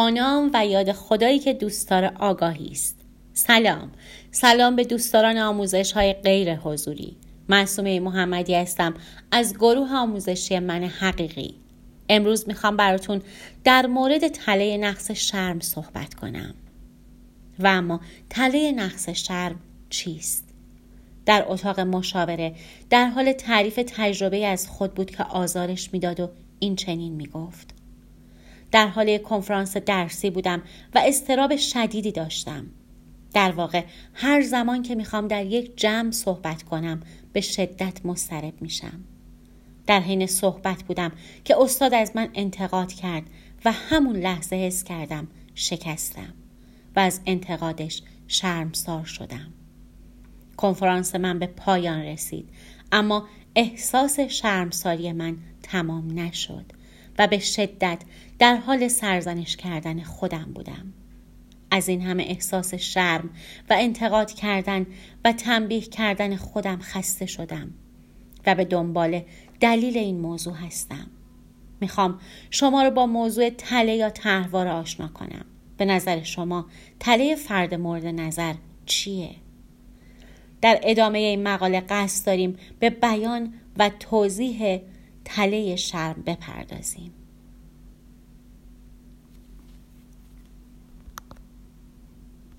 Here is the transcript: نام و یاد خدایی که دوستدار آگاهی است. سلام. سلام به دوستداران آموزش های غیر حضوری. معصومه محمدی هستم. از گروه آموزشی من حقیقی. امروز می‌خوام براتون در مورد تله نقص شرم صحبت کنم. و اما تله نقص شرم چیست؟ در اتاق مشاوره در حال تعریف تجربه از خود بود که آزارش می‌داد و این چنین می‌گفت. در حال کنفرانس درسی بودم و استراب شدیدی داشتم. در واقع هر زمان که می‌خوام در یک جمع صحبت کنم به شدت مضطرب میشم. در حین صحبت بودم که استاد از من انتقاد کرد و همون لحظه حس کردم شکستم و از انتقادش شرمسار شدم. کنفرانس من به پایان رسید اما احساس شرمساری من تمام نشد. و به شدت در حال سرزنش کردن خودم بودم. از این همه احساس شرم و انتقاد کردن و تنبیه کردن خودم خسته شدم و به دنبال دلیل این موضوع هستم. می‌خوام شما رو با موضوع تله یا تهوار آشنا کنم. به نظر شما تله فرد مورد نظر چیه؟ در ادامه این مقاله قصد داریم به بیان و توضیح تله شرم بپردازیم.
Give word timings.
نام 0.00 0.50
و 0.54 0.66
یاد 0.66 0.92
خدایی 0.92 1.38
که 1.38 1.52
دوستدار 1.54 2.04
آگاهی 2.04 2.68
است. 2.70 2.96
سلام. 3.32 3.92
سلام 4.30 4.76
به 4.76 4.84
دوستداران 4.84 5.38
آموزش 5.38 5.92
های 5.92 6.12
غیر 6.12 6.54
حضوری. 6.54 7.16
معصومه 7.48 8.00
محمدی 8.00 8.54
هستم. 8.54 8.94
از 9.30 9.54
گروه 9.54 9.92
آموزشی 9.92 10.58
من 10.58 10.84
حقیقی. 10.84 11.54
امروز 12.08 12.48
می‌خوام 12.48 12.76
براتون 12.76 13.22
در 13.64 13.86
مورد 13.86 14.28
تله 14.28 14.76
نقص 14.76 15.10
شرم 15.10 15.60
صحبت 15.60 16.14
کنم. 16.14 16.54
و 17.58 17.66
اما 17.66 18.00
تله 18.30 18.72
نقص 18.72 19.08
شرم 19.08 19.60
چیست؟ 19.90 20.44
در 21.26 21.44
اتاق 21.48 21.80
مشاوره 21.80 22.54
در 22.90 23.06
حال 23.06 23.32
تعریف 23.32 23.80
تجربه 23.86 24.46
از 24.46 24.68
خود 24.68 24.94
بود 24.94 25.10
که 25.10 25.24
آزارش 25.24 25.92
می‌داد 25.92 26.20
و 26.20 26.28
این 26.58 26.76
چنین 26.76 27.12
می‌گفت. 27.12 27.75
در 28.72 28.88
حال 28.88 29.18
کنفرانس 29.18 29.76
درسی 29.76 30.30
بودم 30.30 30.62
و 30.94 31.02
استراب 31.06 31.56
شدیدی 31.56 32.12
داشتم. 32.12 32.66
در 33.34 33.52
واقع 33.52 33.84
هر 34.14 34.42
زمان 34.42 34.82
که 34.82 34.94
می‌خوام 34.94 35.28
در 35.28 35.46
یک 35.46 35.76
جمع 35.76 36.10
صحبت 36.10 36.62
کنم 36.62 37.00
به 37.32 37.40
شدت 37.40 38.06
مضطرب 38.06 38.62
میشم. 38.62 39.04
در 39.86 40.00
حین 40.00 40.26
صحبت 40.26 40.82
بودم 40.82 41.12
که 41.44 41.56
استاد 41.60 41.94
از 41.94 42.12
من 42.14 42.28
انتقاد 42.34 42.92
کرد 42.92 43.22
و 43.64 43.72
همون 43.72 44.16
لحظه 44.16 44.56
حس 44.56 44.84
کردم 44.84 45.28
شکستم 45.54 46.34
و 46.96 47.00
از 47.00 47.20
انتقادش 47.26 48.02
شرمسار 48.28 49.04
شدم. 49.04 49.52
کنفرانس 50.56 51.14
من 51.14 51.38
به 51.38 51.46
پایان 51.46 52.00
رسید 52.00 52.48
اما 52.92 53.28
احساس 53.54 54.20
شرمساری 54.20 55.12
من 55.12 55.36
تمام 55.62 56.18
نشد. 56.18 56.75
و 57.18 57.26
به 57.26 57.38
شدت 57.38 57.98
در 58.38 58.56
حال 58.56 58.88
سرزنش 58.88 59.56
کردن 59.56 60.02
خودم 60.02 60.52
بودم. 60.54 60.92
از 61.70 61.88
این 61.88 62.02
همه 62.02 62.22
احساس 62.22 62.74
شرم 62.74 63.30
و 63.70 63.76
انتقاد 63.78 64.32
کردن 64.32 64.86
و 65.24 65.32
تنبیه 65.32 65.80
کردن 65.80 66.36
خودم 66.36 66.78
خسته 66.78 67.26
شدم 67.26 67.70
و 68.46 68.54
به 68.54 68.64
دنبال 68.64 69.22
دلیل 69.60 69.98
این 69.98 70.20
موضوع 70.20 70.54
هستم. 70.54 71.10
می‌خوام 71.80 72.20
شما 72.50 72.82
رو 72.82 72.90
با 72.90 73.06
موضوع 73.06 73.50
تله 73.50 73.94
یا 73.94 74.10
تهوار 74.10 74.68
آشنا 74.68 75.08
کنم. 75.08 75.44
به 75.76 75.84
نظر 75.84 76.22
شما 76.22 76.66
تله 77.00 77.34
فرد 77.34 77.74
مورد 77.74 78.06
نظر 78.06 78.54
چیه؟ 78.86 79.30
در 80.60 80.80
ادامه 80.82 81.18
این 81.18 81.42
مقاله 81.42 81.80
قصد 81.80 82.26
داریم 82.26 82.56
به 82.78 82.90
بیان 82.90 83.54
و 83.78 83.90
توضیح 84.00 84.80
تله 85.28 85.76
شرم 85.76 86.22
بپردازیم. 86.26 87.25